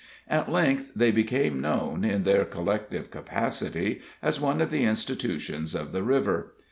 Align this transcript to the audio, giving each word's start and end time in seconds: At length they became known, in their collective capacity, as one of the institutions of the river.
At 0.27 0.51
length 0.51 0.93
they 0.95 1.11
became 1.11 1.61
known, 1.61 2.03
in 2.03 2.23
their 2.23 2.43
collective 2.43 3.11
capacity, 3.11 4.01
as 4.23 4.41
one 4.41 4.59
of 4.59 4.71
the 4.71 4.83
institutions 4.83 5.75
of 5.75 5.91
the 5.91 6.01
river. 6.01 6.55